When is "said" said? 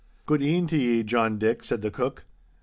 1.63-1.83